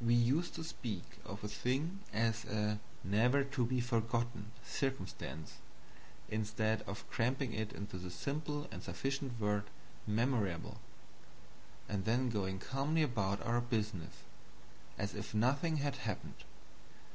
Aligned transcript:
We 0.00 0.14
used 0.14 0.54
to 0.54 0.64
speak 0.64 1.02
of 1.26 1.44
a 1.44 1.48
thing 1.48 2.00
as 2.10 2.46
a 2.46 2.78
"never 3.04 3.44
to 3.44 3.66
be 3.66 3.82
forgotten" 3.82 4.50
circumstance, 4.64 5.58
instead 6.30 6.80
of 6.86 7.06
cramping 7.10 7.52
it 7.52 7.74
into 7.74 7.98
the 7.98 8.10
simple 8.10 8.66
and 8.70 8.82
sufficient 8.82 9.38
word 9.38 9.64
"memorable" 10.06 10.78
and 11.86 12.06
then 12.06 12.30
going 12.30 12.58
calmly 12.60 13.02
about 13.02 13.42
our 13.44 13.60
business 13.60 14.22
as 14.96 15.14
if 15.14 15.34
nothing 15.34 15.76
had 15.76 15.96
happened. 15.96 16.44